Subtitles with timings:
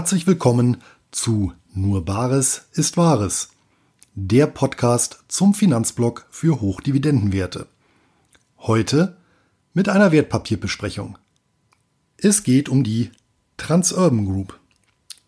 [0.00, 0.78] Herzlich willkommen
[1.10, 3.50] zu Nur Bares ist Wahres,
[4.14, 7.66] der Podcast zum Finanzblock für Hochdividendenwerte.
[8.60, 9.18] Heute
[9.74, 11.18] mit einer Wertpapierbesprechung.
[12.16, 13.10] Es geht um die
[13.58, 14.58] Transurban Group.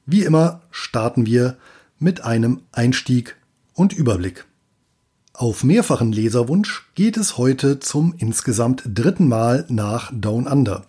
[0.07, 1.59] Wie immer starten wir
[1.99, 3.37] mit einem Einstieg
[3.75, 4.47] und Überblick.
[5.35, 10.87] Auf mehrfachen Leserwunsch geht es heute zum insgesamt dritten Mal nach Down Under.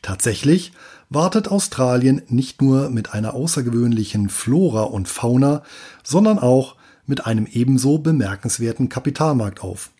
[0.00, 0.72] Tatsächlich
[1.14, 5.62] wartet Australien nicht nur mit einer außergewöhnlichen Flora und Fauna,
[6.02, 6.76] sondern auch
[7.06, 9.90] mit einem ebenso bemerkenswerten Kapitalmarkt auf.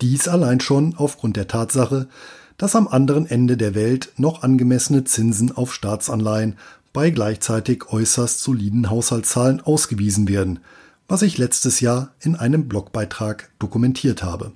[0.00, 2.08] Dies allein schon aufgrund der Tatsache,
[2.56, 6.56] dass am anderen Ende der Welt noch angemessene Zinsen auf Staatsanleihen
[6.92, 10.60] bei gleichzeitig äußerst soliden Haushaltszahlen ausgewiesen werden,
[11.06, 14.52] was ich letztes Jahr in einem Blogbeitrag dokumentiert habe.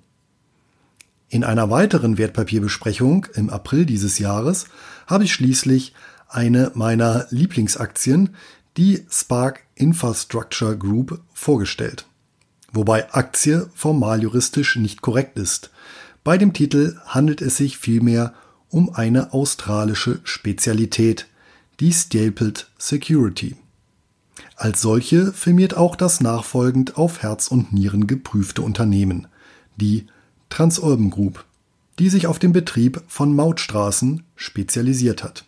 [1.32, 4.66] In einer weiteren Wertpapierbesprechung im April dieses Jahres
[5.06, 5.94] habe ich schließlich
[6.28, 8.36] eine meiner Lieblingsaktien,
[8.76, 12.04] die Spark Infrastructure Group, vorgestellt.
[12.70, 15.70] Wobei Aktie formal juristisch nicht korrekt ist.
[16.22, 18.34] Bei dem Titel handelt es sich vielmehr
[18.68, 21.28] um eine australische Spezialität,
[21.80, 23.56] die Stapled Security.
[24.56, 29.28] Als solche firmiert auch das nachfolgend auf Herz und Nieren geprüfte Unternehmen,
[29.76, 30.08] die
[30.52, 31.46] Transurban Group,
[31.98, 35.46] die sich auf den Betrieb von Mautstraßen spezialisiert hat.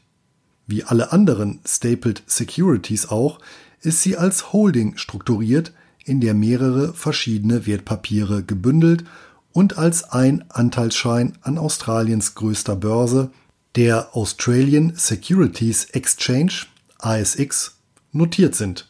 [0.67, 3.39] Wie alle anderen Stapled Securities auch,
[3.83, 5.75] ist sie als Holding strukturiert,
[6.07, 9.05] in der mehrere verschiedene Wertpapiere gebündelt
[9.53, 13.31] und als ein Anteilsschein an Australiens größter Börse,
[13.77, 16.65] der Australian Securities Exchange
[16.97, 17.77] ASX,
[18.11, 18.89] notiert sind.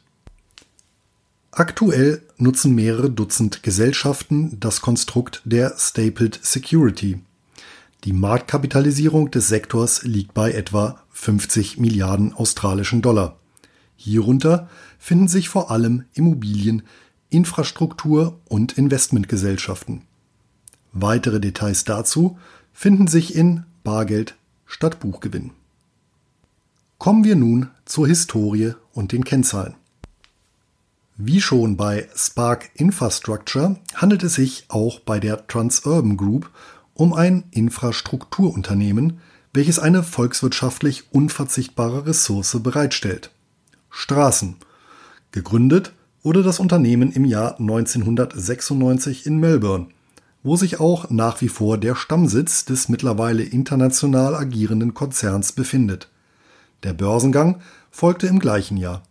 [1.51, 7.21] Aktuell nutzen mehrere Dutzend Gesellschaften das Konstrukt der Stapled Security.
[8.05, 13.39] Die Marktkapitalisierung des Sektors liegt bei etwa 50 Milliarden australischen Dollar.
[13.97, 16.83] Hierunter finden sich vor allem Immobilien,
[17.31, 20.03] Infrastruktur und Investmentgesellschaften.
[20.93, 22.39] Weitere Details dazu
[22.73, 25.53] finden sich in Bargeld statt Buchgewinn.
[26.99, 29.75] Kommen wir nun zur Historie und den Kennzahlen.
[31.17, 36.51] Wie schon bei Spark Infrastructure handelt es sich auch bei der Transurban Group
[36.93, 39.21] um ein Infrastrukturunternehmen,
[39.53, 43.31] welches eine volkswirtschaftlich unverzichtbare Ressource bereitstellt.
[43.91, 44.57] Straßen.
[45.31, 45.93] Gegründet
[46.25, 49.87] wurde das Unternehmen im Jahr 1996 in Melbourne,
[50.43, 56.09] wo sich auch nach wie vor der Stammsitz des mittlerweile international agierenden Konzerns befindet.
[56.83, 57.61] Der Börsengang
[57.93, 59.05] folgte im gleichen Jahr.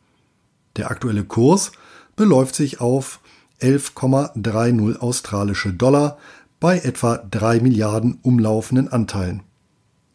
[0.75, 1.71] Der aktuelle Kurs
[2.15, 3.19] beläuft sich auf
[3.61, 6.17] 11,30 australische Dollar
[6.59, 9.43] bei etwa 3 Milliarden umlaufenden Anteilen.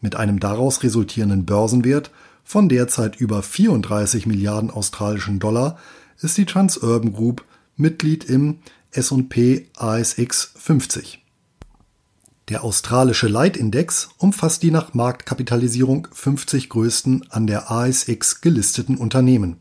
[0.01, 2.11] Mit einem daraus resultierenden Börsenwert
[2.43, 5.77] von derzeit über 34 Milliarden australischen Dollar
[6.19, 7.45] ist die Transurban Group
[7.75, 8.59] Mitglied im
[8.91, 11.23] S&P ASX 50.
[12.49, 19.57] Der australische Leitindex umfasst die nach Marktkapitalisierung 50 größten an der ASX gelisteten Unternehmen.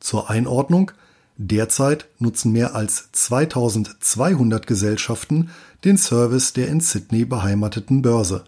[0.00, 0.90] Zur Einordnung
[1.44, 5.50] Derzeit nutzen mehr als 2200 Gesellschaften
[5.84, 8.44] den Service der in Sydney beheimateten Börse.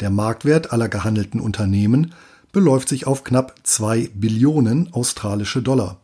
[0.00, 2.14] Der Marktwert aller gehandelten Unternehmen
[2.50, 5.98] beläuft sich auf knapp 2 Billionen australische Dollar.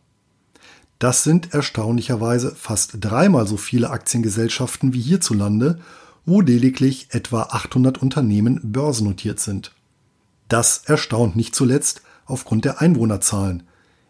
[0.99, 5.79] Das sind erstaunlicherweise fast dreimal so viele Aktiengesellschaften wie hierzulande,
[6.27, 9.71] wo lediglich etwa 800 Unternehmen börsennotiert sind.
[10.49, 13.63] Das erstaunt nicht zuletzt aufgrund der Einwohnerzahlen.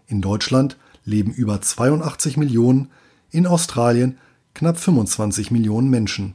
[0.07, 0.75] In Deutschland
[1.07, 2.89] leben über 82 Millionen,
[3.31, 4.17] in Australien
[4.53, 6.33] knapp 25 Millionen Menschen.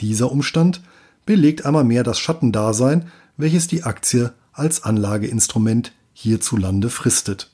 [0.00, 0.82] Dieser Umstand
[1.24, 7.50] belegt einmal mehr das Schattendasein, welches die Aktie als Anlageinstrument hierzulande fristet.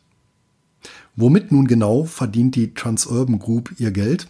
[1.16, 4.28] Womit nun genau verdient die Transurban Group ihr Geld?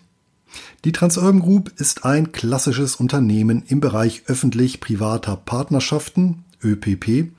[0.85, 7.33] Die Transurban Group ist ein klassisches Unternehmen im Bereich öffentlich-privater Partnerschaften ÖPP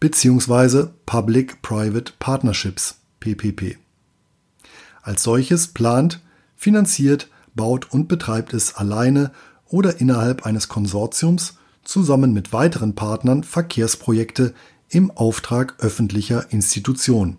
[0.00, 0.88] bzw.
[1.06, 3.76] Public-Private Partnerships PPP.
[5.06, 6.20] Als solches plant,
[6.56, 9.30] finanziert, baut und betreibt es alleine
[9.68, 14.52] oder innerhalb eines Konsortiums zusammen mit weiteren Partnern Verkehrsprojekte
[14.88, 17.36] im Auftrag öffentlicher Institutionen.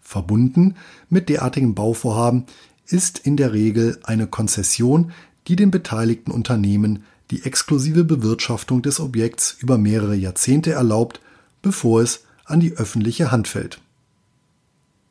[0.00, 0.74] Verbunden
[1.08, 2.46] mit derartigen Bauvorhaben
[2.86, 5.12] ist in der Regel eine Konzession,
[5.46, 11.20] die den beteiligten Unternehmen die exklusive Bewirtschaftung des Objekts über mehrere Jahrzehnte erlaubt,
[11.62, 13.80] bevor es an die öffentliche Hand fällt.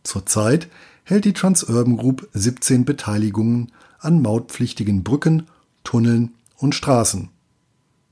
[0.04, 0.68] Zurzeit
[1.04, 5.48] hält die Transurban Group 17 Beteiligungen an mautpflichtigen Brücken,
[5.84, 7.30] Tunneln und Straßen.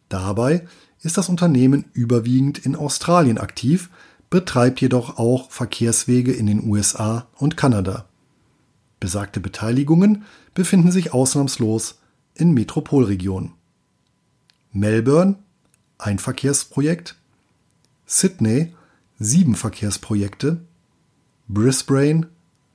[0.09, 0.67] Dabei
[1.01, 3.89] ist das Unternehmen überwiegend in Australien aktiv,
[4.29, 8.05] betreibt jedoch auch Verkehrswege in den USA und Kanada.
[8.99, 11.99] Besagte Beteiligungen befinden sich ausnahmslos
[12.33, 13.53] in Metropolregionen.
[14.71, 15.35] Melbourne,
[15.97, 17.15] ein Verkehrsprojekt,
[18.05, 18.73] Sydney,
[19.19, 20.61] sieben Verkehrsprojekte,
[21.47, 22.27] Brisbane,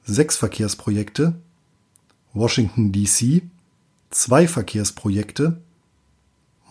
[0.04, 1.34] sechs Verkehrsprojekte,
[2.32, 3.42] Washington DC,
[4.10, 5.60] zwei Verkehrsprojekte,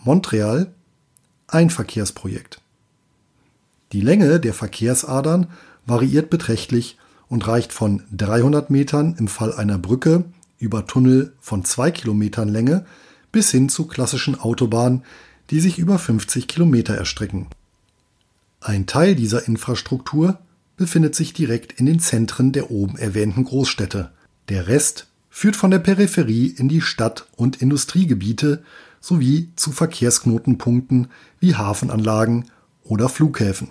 [0.04, 0.72] Montreal,
[1.48, 2.60] ein Verkehrsprojekt.
[3.92, 5.48] Die Länge der Verkehrsadern
[5.86, 6.98] variiert beträchtlich
[7.28, 10.24] und reicht von 300 Metern im Fall einer Brücke
[10.58, 12.86] über Tunnel von 2 Kilometern Länge
[13.32, 15.02] bis hin zu klassischen Autobahnen,
[15.50, 17.48] die sich über 50 Kilometer erstrecken.
[18.60, 20.38] Ein Teil dieser Infrastruktur
[20.76, 24.10] befindet sich direkt in den Zentren der oben erwähnten Großstädte.
[24.48, 28.62] Der Rest führt von der Peripherie in die Stadt- und Industriegebiete
[29.00, 31.08] sowie zu Verkehrsknotenpunkten
[31.40, 32.50] wie Hafenanlagen
[32.84, 33.70] oder Flughäfen.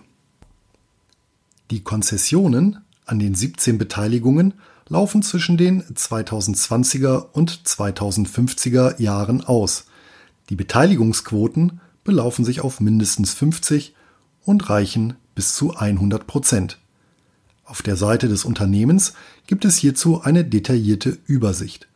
[1.72, 4.54] Die Konzessionen an den 17 Beteiligungen
[4.88, 9.86] laufen zwischen den 2020er und 2050er Jahren aus.
[10.50, 13.96] Die Beteiligungsquoten belaufen sich auf mindestens 50
[14.44, 16.78] und reichen bis zu 100 Prozent.
[17.74, 19.14] Auf der Seite des Unternehmens
[19.48, 21.88] gibt es hierzu eine detaillierte Übersicht.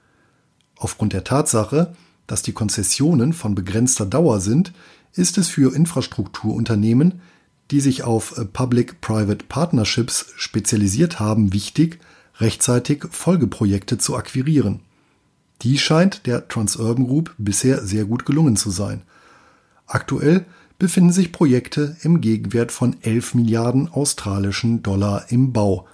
[0.76, 1.94] Aufgrund der Tatsache,
[2.26, 4.74] dass die Konzessionen von begrenzter Dauer sind,
[5.14, 7.22] ist es für Infrastrukturunternehmen,
[7.70, 12.00] die sich auf Public-Private Partnerships spezialisiert haben, wichtig,
[12.40, 14.80] rechtzeitig Folgeprojekte zu akquirieren.
[15.62, 19.04] Die scheint der Transurban Group bisher sehr gut gelungen zu sein.
[19.86, 20.48] Aktuell
[20.80, 25.88] befinden sich Projekte im Gegenwert von 11 Milliarden australischen Dollar im Bau,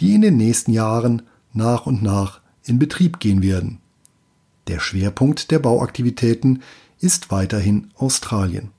[0.00, 1.22] die in den nächsten Jahren
[1.52, 3.78] nach und nach in Betrieb gehen werden.
[4.66, 6.62] Der Schwerpunkt der Bauaktivitäten
[7.00, 8.70] ist weiterhin Australien.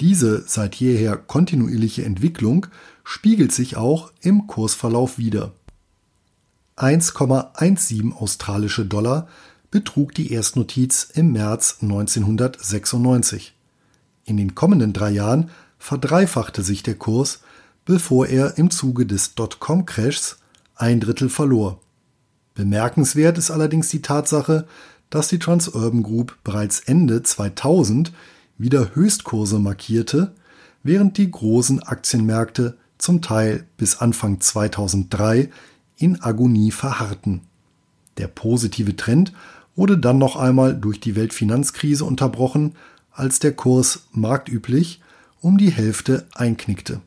[0.00, 2.66] Diese seit jeher kontinuierliche Entwicklung
[3.04, 5.52] spiegelt sich auch im Kursverlauf wider.
[6.76, 9.28] 1,17 australische Dollar
[9.70, 13.54] betrug die Erstnotiz im März 1996.
[14.24, 17.40] In den kommenden drei Jahren verdreifachte sich der Kurs,
[17.84, 20.36] bevor er im Zuge des Dotcom-Crashs
[20.76, 21.80] ein Drittel verlor.
[22.54, 24.66] Bemerkenswert ist allerdings die Tatsache,
[25.10, 28.12] dass die Transurban Group bereits Ende 2000
[28.58, 30.32] wieder Höchstkurse markierte,
[30.82, 35.50] während die großen Aktienmärkte zum Teil bis Anfang 2003
[35.96, 37.42] in Agonie verharrten.
[38.18, 39.32] Der positive Trend
[39.74, 42.74] wurde dann noch einmal durch die Weltfinanzkrise unterbrochen,
[43.12, 45.00] als der Kurs marktüblich
[45.40, 47.00] um die Hälfte einknickte.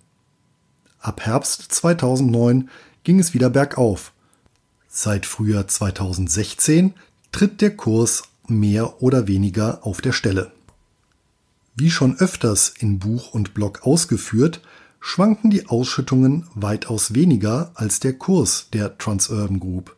[1.00, 2.70] Ab Herbst 2009
[3.04, 4.12] ging es wieder bergauf.
[4.88, 6.94] Seit Frühjahr 2016
[7.32, 10.52] tritt der Kurs mehr oder weniger auf der Stelle.
[11.76, 14.62] Wie schon öfters in Buch und Blog ausgeführt,
[15.00, 19.96] schwanken die Ausschüttungen weitaus weniger als der Kurs der Transurban Group.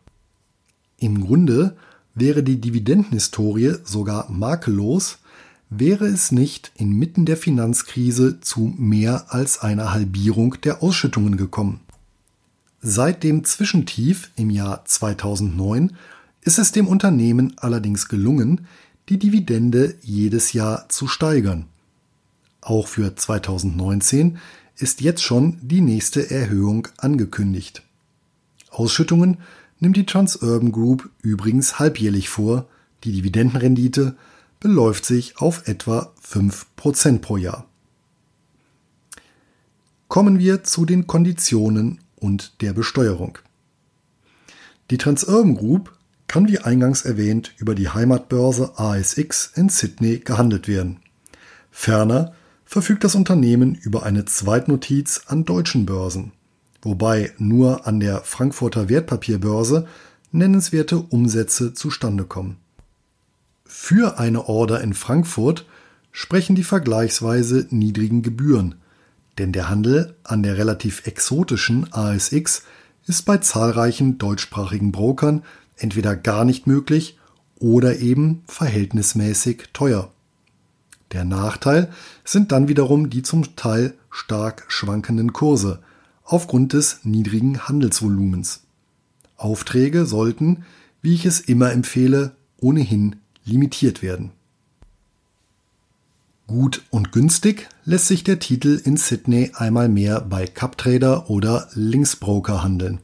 [0.98, 1.77] Im Grunde
[2.15, 5.19] wäre die Dividendenhistorie sogar makellos,
[5.69, 11.81] wäre es nicht inmitten der Finanzkrise zu mehr als einer Halbierung der Ausschüttungen gekommen.
[12.81, 15.97] Seit dem Zwischentief im Jahr 2009
[16.42, 18.68] ist es dem Unternehmen allerdings gelungen,
[19.09, 21.66] die Dividende jedes Jahr zu steigern.
[22.62, 24.38] Auch für 2019
[24.78, 27.83] ist jetzt schon die nächste Erhöhung angekündigt.
[28.69, 29.38] Ausschüttungen
[29.80, 32.68] nimmt die Transurban Group übrigens halbjährlich vor,
[33.04, 34.16] die Dividendenrendite
[34.59, 37.66] beläuft sich auf etwa 5% pro Jahr.
[40.07, 43.37] Kommen wir zu den Konditionen und der Besteuerung.
[44.90, 45.94] Die Transurban Group
[46.28, 50.99] kann wie eingangs erwähnt über die Heimatbörse ASX in Sydney gehandelt werden.
[51.71, 52.33] Ferner
[52.66, 56.31] verfügt das Unternehmen über eine Zweitnotiz an deutschen Börsen,
[56.81, 59.87] wobei nur an der Frankfurter Wertpapierbörse
[60.31, 62.57] nennenswerte Umsätze zustande kommen.
[63.68, 65.66] Für eine Order in Frankfurt
[66.12, 68.76] sprechen die vergleichsweise niedrigen Gebühren,
[69.38, 72.64] denn der Handel an der relativ exotischen ASX
[73.06, 75.44] ist bei zahlreichen deutschsprachigen Brokern
[75.76, 77.19] entweder gar nicht möglich
[77.59, 80.12] oder eben verhältnismäßig teuer.
[81.12, 81.92] Der Nachteil
[82.24, 85.80] sind dann wiederum die zum Teil stark schwankenden Kurse
[86.24, 88.62] aufgrund des niedrigen Handelsvolumens.
[89.36, 90.66] Aufträge sollten,
[91.02, 94.31] wie ich es immer empfehle, ohnehin limitiert werden.
[96.45, 102.63] Gut und günstig lässt sich der Titel in Sydney einmal mehr bei CupTrader oder Linksbroker
[102.63, 102.99] handeln.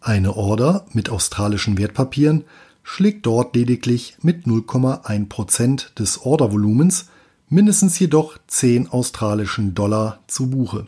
[0.00, 2.44] Eine Order mit australischen Wertpapieren
[2.82, 7.06] schlägt dort lediglich mit 0,1% des Ordervolumens
[7.48, 10.86] mindestens jedoch 10 australischen Dollar zu Buche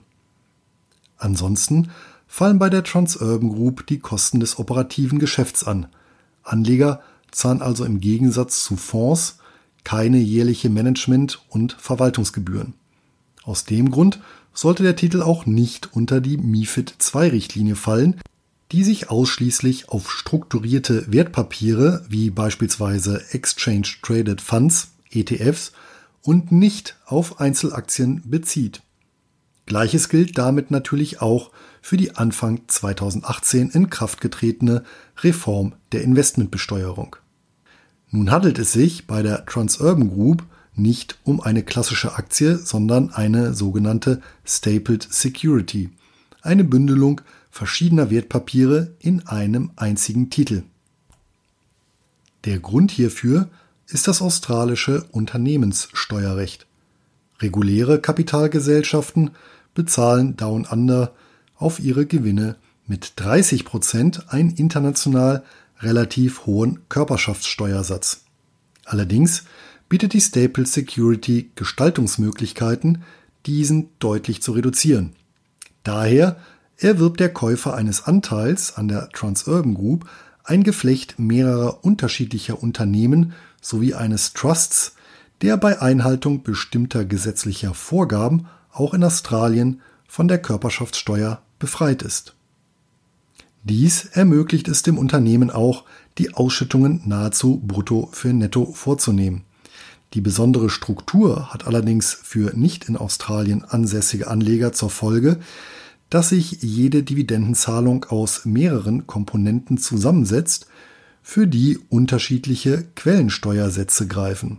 [1.22, 1.90] Ansonsten
[2.26, 5.86] fallen bei der Transurban Group die Kosten des operativen Geschäfts an.
[6.42, 7.00] Anleger
[7.32, 9.38] zahlen also im Gegensatz zu Fonds
[9.84, 12.74] keine jährliche Management- und Verwaltungsgebühren.
[13.42, 14.20] Aus dem Grund
[14.54, 18.20] sollte der Titel auch nicht unter die MIFID II-Richtlinie fallen,
[18.70, 25.72] die sich ausschließlich auf strukturierte Wertpapiere wie beispielsweise Exchange Traded Funds, ETFs,
[26.22, 28.82] und nicht auf Einzelaktien bezieht.
[29.66, 34.84] Gleiches gilt damit natürlich auch für die Anfang 2018 in Kraft getretene
[35.20, 37.16] Reform der Investmentbesteuerung.
[38.14, 43.54] Nun handelt es sich bei der Transurban Group nicht um eine klassische Aktie, sondern eine
[43.54, 45.90] sogenannte Stapled Security,
[46.42, 50.62] eine Bündelung verschiedener Wertpapiere in einem einzigen Titel.
[52.44, 53.48] Der Grund hierfür
[53.86, 56.66] ist das australische Unternehmenssteuerrecht.
[57.40, 59.30] Reguläre Kapitalgesellschaften
[59.74, 61.12] bezahlen Down Under
[61.56, 65.44] auf ihre Gewinne mit 30 Prozent einen international
[65.82, 68.24] relativ hohen Körperschaftssteuersatz.
[68.84, 69.44] Allerdings
[69.88, 73.02] bietet die Staple Security Gestaltungsmöglichkeiten,
[73.46, 75.12] diesen deutlich zu reduzieren.
[75.82, 76.36] Daher
[76.76, 80.08] erwirbt der Käufer eines Anteils an der Transurban Group
[80.44, 84.94] ein Geflecht mehrerer unterschiedlicher Unternehmen sowie eines Trusts,
[85.40, 92.34] der bei Einhaltung bestimmter gesetzlicher Vorgaben auch in Australien von der Körperschaftssteuer befreit ist.
[93.64, 95.84] Dies ermöglicht es dem Unternehmen auch,
[96.18, 99.42] die Ausschüttungen nahezu brutto für netto vorzunehmen.
[100.14, 105.38] Die besondere Struktur hat allerdings für nicht in Australien ansässige Anleger zur Folge,
[106.10, 110.66] dass sich jede Dividendenzahlung aus mehreren Komponenten zusammensetzt,
[111.22, 114.58] für die unterschiedliche Quellensteuersätze greifen.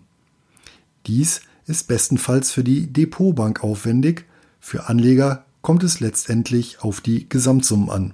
[1.06, 4.26] Dies ist bestenfalls für die Depotbank aufwendig,
[4.62, 8.14] für Anleger kommt es letztendlich auf die Gesamtsummen an.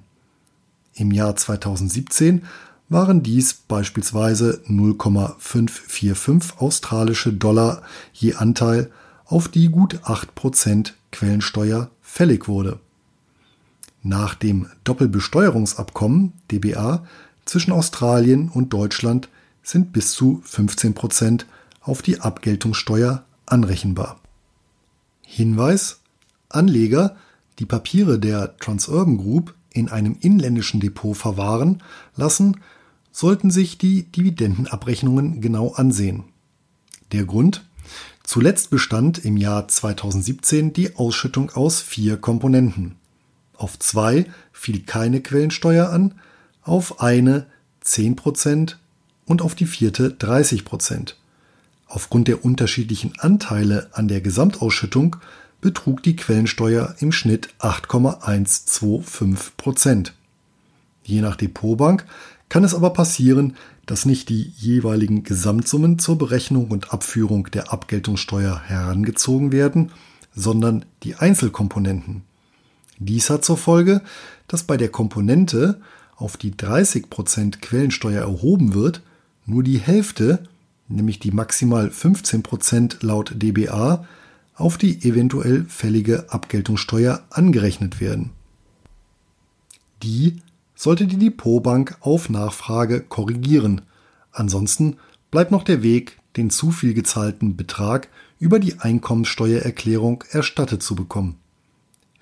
[1.00, 2.44] Im Jahr 2017
[2.90, 7.80] waren dies beispielsweise 0,545 australische Dollar
[8.12, 8.90] je Anteil,
[9.24, 12.80] auf die gut 8% Quellensteuer fällig wurde.
[14.02, 17.06] Nach dem Doppelbesteuerungsabkommen DBA
[17.46, 19.30] zwischen Australien und Deutschland
[19.62, 21.46] sind bis zu 15%
[21.80, 24.20] auf die Abgeltungssteuer anrechenbar.
[25.22, 26.00] Hinweis
[26.50, 27.16] Anleger,
[27.58, 31.82] die Papiere der Transurban Group in einem inländischen Depot verwahren
[32.16, 32.58] lassen,
[33.12, 36.24] sollten sich die Dividendenabrechnungen genau ansehen.
[37.12, 37.64] Der Grund?
[38.22, 42.96] Zuletzt bestand im Jahr 2017 die Ausschüttung aus vier Komponenten.
[43.56, 46.14] Auf zwei fiel keine Quellensteuer an,
[46.62, 47.46] auf eine
[47.84, 48.76] 10%
[49.26, 51.14] und auf die vierte 30%.
[51.86, 55.16] Aufgrund der unterschiedlichen Anteile an der Gesamtausschüttung
[55.60, 60.14] betrug die Quellensteuer im Schnitt 8,125 Prozent.
[61.04, 62.06] Je nach Depotbank
[62.48, 68.60] kann es aber passieren, dass nicht die jeweiligen Gesamtsummen zur Berechnung und Abführung der Abgeltungssteuer
[68.60, 69.90] herangezogen werden,
[70.34, 72.22] sondern die Einzelkomponenten.
[72.98, 74.02] Dies hat zur Folge,
[74.46, 75.80] dass bei der Komponente,
[76.16, 79.00] auf die 30% Quellensteuer erhoben wird,
[79.46, 80.44] nur die Hälfte,
[80.86, 84.06] nämlich die maximal 15% laut DBA,
[84.60, 88.30] auf die eventuell fällige Abgeltungssteuer angerechnet werden.
[90.02, 90.36] Die
[90.74, 93.82] sollte die Depotbank auf Nachfrage korrigieren.
[94.32, 94.96] Ansonsten
[95.30, 101.36] bleibt noch der Weg, den zu viel gezahlten Betrag über die Einkommenssteuererklärung erstattet zu bekommen.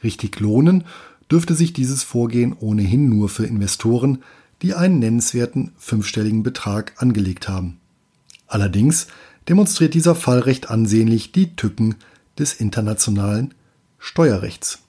[0.02, 0.84] Richtig lohnen
[1.30, 4.22] dürfte sich dieses Vorgehen ohnehin nur für Investoren,
[4.62, 7.78] die einen nennenswerten fünfstelligen Betrag angelegt haben.
[8.46, 9.06] Allerdings
[9.48, 11.96] demonstriert dieser Fall recht ansehnlich die Tücken
[12.38, 13.54] des internationalen
[13.98, 14.80] Steuerrechts.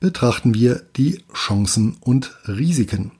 [0.00, 3.12] Betrachten wir die Chancen und Risiken.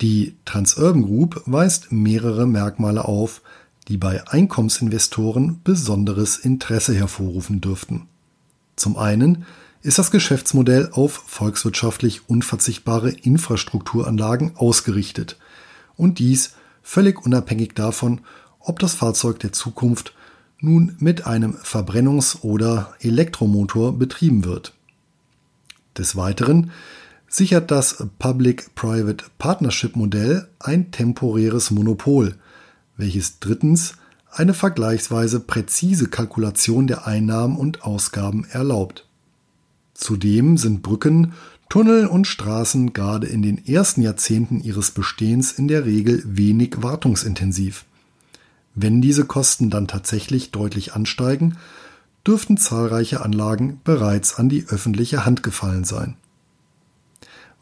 [0.00, 3.40] Die Transurban Group weist mehrere Merkmale auf,
[3.88, 8.08] die bei Einkommensinvestoren besonderes Interesse hervorrufen dürften.
[8.74, 9.46] Zum einen
[9.82, 15.38] ist das Geschäftsmodell auf volkswirtschaftlich unverzichtbare Infrastrukturanlagen ausgerichtet
[15.96, 18.20] und dies völlig unabhängig davon,
[18.58, 20.12] ob das Fahrzeug der Zukunft
[20.60, 24.74] nun mit einem Verbrennungs- oder Elektromotor betrieben wird.
[25.96, 26.70] Des Weiteren
[27.28, 32.36] sichert das Public-Private Partnership Modell ein temporäres Monopol,
[32.96, 33.94] welches drittens
[34.30, 39.06] eine vergleichsweise präzise Kalkulation der Einnahmen und Ausgaben erlaubt.
[39.94, 41.32] Zudem sind Brücken,
[41.68, 47.86] Tunnel und Straßen gerade in den ersten Jahrzehnten ihres Bestehens in der Regel wenig wartungsintensiv.
[48.78, 51.56] Wenn diese Kosten dann tatsächlich deutlich ansteigen,
[52.26, 56.16] dürften zahlreiche Anlagen bereits an die öffentliche Hand gefallen sein.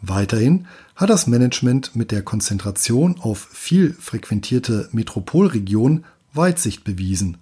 [0.03, 0.67] Weiterhin
[0.97, 7.37] hat das Management mit der Konzentration auf viel frequentierte Metropolregionen Weitsicht bewiesen,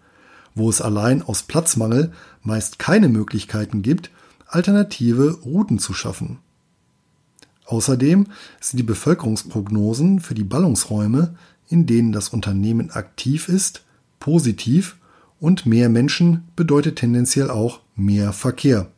[0.55, 2.13] wo es allein aus Platzmangel
[2.43, 4.11] meist keine Möglichkeiten gibt,
[4.47, 6.41] alternative Routen zu schaffen.
[7.65, 8.27] Außerdem
[8.61, 11.35] sind die Bevölkerungsprognosen für die Ballungsräume,
[11.73, 13.83] in denen das Unternehmen aktiv ist,
[14.21, 14.97] positiv
[15.41, 18.89] und mehr Menschen bedeutet tendenziell auch mehr Verkehr.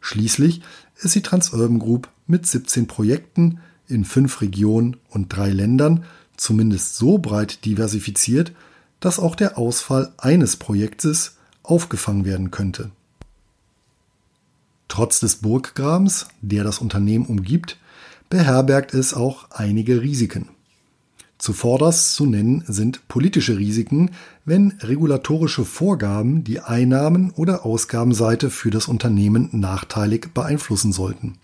[0.00, 0.62] Schließlich
[0.96, 6.04] ist die Transurban Group mit 17 Projekten in fünf Regionen und drei Ländern
[6.36, 8.52] zumindest so breit diversifiziert,
[9.00, 12.90] dass auch der Ausfall eines Projektes aufgefangen werden könnte.
[14.88, 17.76] Trotz des Burggrabens, der das Unternehmen umgibt,
[18.30, 20.48] beherbergt es auch einige Risiken.
[21.38, 24.10] Zuvorderst zu nennen sind politische Risiken,
[24.44, 31.38] wenn regulatorische Vorgaben die Einnahmen- oder Ausgabenseite für das Unternehmen nachteilig beeinflussen sollten.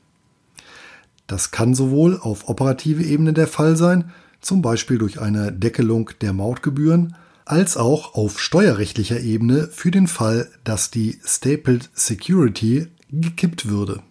[1.29, 4.11] Das kann sowohl auf operative Ebene der Fall sein,
[4.41, 10.51] zum Beispiel durch eine Deckelung der Mautgebühren, als auch auf steuerrechtlicher Ebene für den Fall,
[10.65, 14.03] dass die Stapled Security gekippt würde.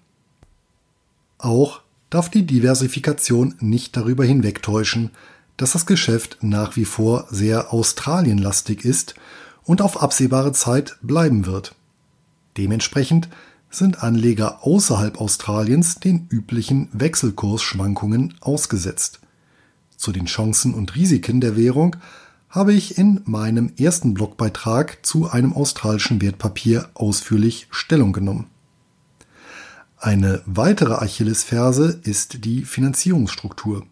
[1.38, 5.12] Auch darf die Diversifikation nicht darüber hinwegtäuschen,
[5.58, 9.16] dass das Geschäft nach wie vor sehr australienlastig ist
[9.64, 11.76] und auf absehbare Zeit bleiben wird.
[12.58, 13.30] Dementsprechend
[13.70, 19.20] sind Anleger außerhalb Australiens den üblichen Wechselkursschwankungen ausgesetzt.
[19.98, 21.96] Zu den Chancen und Risiken der Währung
[22.50, 28.48] habe ich in meinem ersten Blogbeitrag zu einem australischen Wertpapier ausführlich Stellung genommen.
[29.98, 33.88] Eine weitere Achillesferse ist die Finanzierungsstruktur.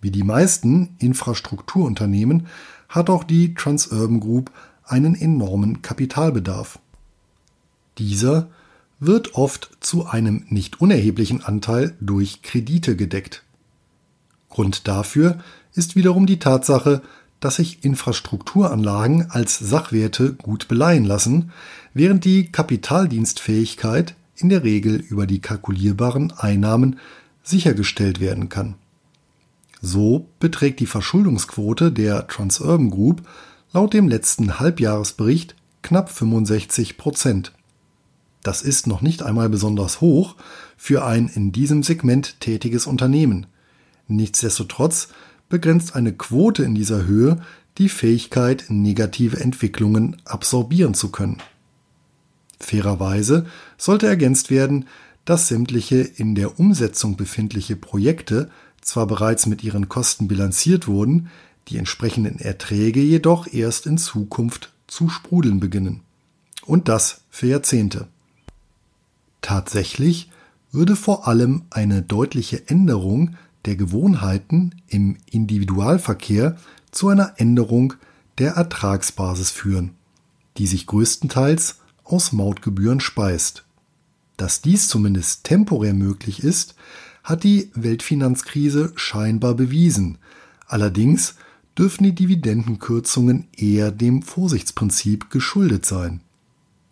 [0.00, 2.46] Wie die meisten Infrastrukturunternehmen
[2.88, 4.50] hat auch die Transurban Group
[4.84, 6.78] einen enormen Kapitalbedarf.
[7.98, 8.48] Dieser
[8.98, 13.42] wird oft zu einem nicht unerheblichen Anteil durch Kredite gedeckt.
[14.48, 15.38] Grund dafür
[15.74, 17.02] ist wiederum die Tatsache,
[17.38, 21.52] dass sich Infrastrukturanlagen als Sachwerte gut beleihen lassen,
[21.94, 26.98] während die Kapitaldienstfähigkeit in der Regel über die kalkulierbaren Einnahmen
[27.42, 28.74] sichergestellt werden kann.
[29.82, 33.22] So beträgt die Verschuldungsquote der Transurban Group
[33.72, 37.52] laut dem letzten Halbjahresbericht knapp 65 Prozent.
[38.42, 40.36] Das ist noch nicht einmal besonders hoch
[40.76, 43.46] für ein in diesem Segment tätiges Unternehmen.
[44.08, 45.08] Nichtsdestotrotz
[45.48, 47.40] begrenzt eine Quote in dieser Höhe
[47.78, 51.38] die Fähigkeit, negative Entwicklungen absorbieren zu können.
[52.58, 53.46] Fairerweise
[53.78, 54.86] sollte ergänzt werden,
[55.24, 61.28] dass sämtliche in der Umsetzung befindliche Projekte zwar bereits mit ihren Kosten bilanziert wurden,
[61.68, 66.00] die entsprechenden Erträge jedoch erst in Zukunft zu sprudeln beginnen.
[66.66, 68.08] Und das für Jahrzehnte.
[69.40, 70.30] Tatsächlich
[70.72, 76.56] würde vor allem eine deutliche Änderung der Gewohnheiten im Individualverkehr
[76.90, 77.94] zu einer Änderung
[78.38, 79.94] der Ertragsbasis führen,
[80.56, 83.64] die sich größtenteils aus Mautgebühren speist.
[84.36, 86.74] Dass dies zumindest temporär möglich ist,
[87.24, 90.18] hat die Weltfinanzkrise scheinbar bewiesen.
[90.66, 91.34] Allerdings
[91.76, 96.20] dürfen die Dividendenkürzungen eher dem Vorsichtsprinzip geschuldet sein.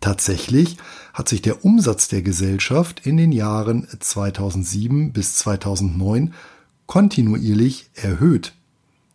[0.01, 0.77] Tatsächlich
[1.13, 6.33] hat sich der Umsatz der Gesellschaft in den Jahren 2007 bis 2009
[6.85, 8.53] kontinuierlich erhöht.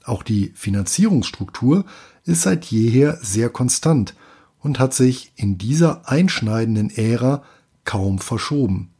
[0.04, 1.86] Auch die Finanzierungsstruktur
[2.24, 4.14] ist seit jeher sehr konstant
[4.60, 7.42] und hat sich in dieser einschneidenden Ära
[7.84, 8.90] kaum verschoben.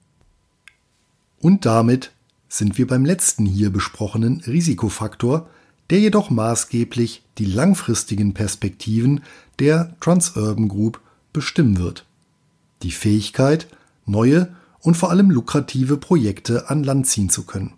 [1.41, 2.13] Und damit
[2.49, 5.49] sind wir beim letzten hier besprochenen Risikofaktor,
[5.91, 9.23] der jedoch maßgeblich die langfristigen Perspektiven
[9.59, 11.01] der Transurban Group
[11.33, 12.07] bestimmen wird.
[12.83, 13.67] Die Fähigkeit,
[14.07, 17.75] neue und vor allem lukrative Projekte an Land ziehen zu können.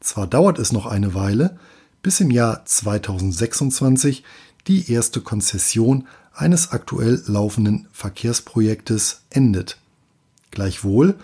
[0.00, 1.58] Zwar dauert es noch eine Weile,
[2.02, 4.24] bis im Jahr 2026
[4.66, 9.78] die erste Konzession eines aktuell laufenden Verkehrsprojektes endet.
[10.50, 11.16] Gleichwohl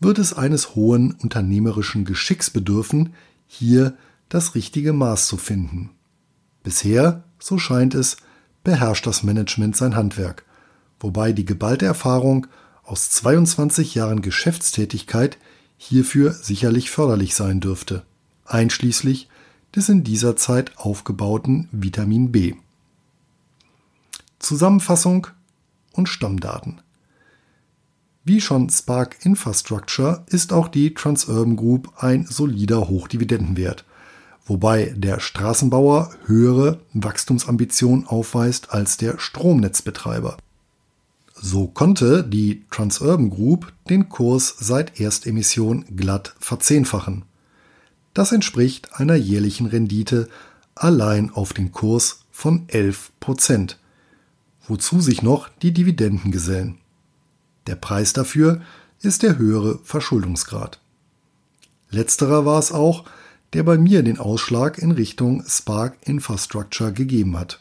[0.00, 3.14] wird es eines hohen unternehmerischen Geschicks bedürfen,
[3.46, 3.96] hier
[4.28, 5.90] das richtige Maß zu finden.
[6.62, 8.16] Bisher, so scheint es,
[8.64, 10.46] beherrscht das Management sein Handwerk
[11.00, 12.46] wobei die geballte Erfahrung
[12.82, 15.38] aus 22 Jahren Geschäftstätigkeit
[15.76, 18.04] hierfür sicherlich förderlich sein dürfte,
[18.44, 19.28] einschließlich
[19.74, 22.54] des in dieser Zeit aufgebauten Vitamin B.
[24.38, 25.26] Zusammenfassung
[25.92, 26.80] und Stammdaten.
[28.28, 33.84] Wie schon Spark Infrastructure ist auch die Transurban Group ein solider Hochdividendenwert,
[34.44, 40.38] wobei der Straßenbauer höhere Wachstumsambitionen aufweist als der Stromnetzbetreiber.
[41.36, 47.26] So konnte die Transurban Group den Kurs seit Erstemission glatt verzehnfachen.
[48.12, 50.28] Das entspricht einer jährlichen Rendite
[50.74, 53.78] allein auf den Kurs von 11 Prozent,
[54.66, 56.78] wozu sich noch die Dividenden gesellen.
[57.66, 58.60] Der Preis dafür
[59.00, 60.80] ist der höhere Verschuldungsgrad.
[61.90, 63.04] Letzterer war es auch,
[63.52, 67.60] der bei mir den Ausschlag in Richtung Spark Infrastructure gegeben hat.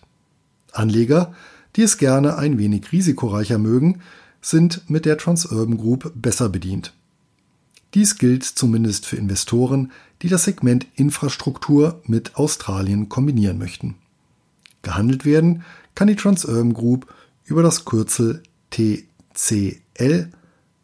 [0.72, 1.34] Anleger,
[1.76, 4.02] die es gerne ein wenig risikoreicher mögen,
[4.41, 6.94] sind mit der Transurban Group besser bedient.
[7.94, 9.91] Dies gilt zumindest für Investoren,
[10.22, 13.96] die das Segment Infrastruktur mit Australien kombinieren möchten.
[14.82, 15.63] Gehandelt werden
[15.96, 17.12] kann die Transurban Group
[17.46, 18.44] über das Kürzel
[19.95, 20.29] TCL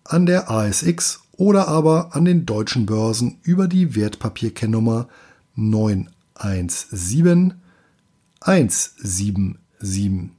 [0.03, 5.07] an der ASX oder aber an den deutschen Börsen über die Wertpapierkennnummer
[5.55, 7.53] 917
[8.41, 10.31] 177.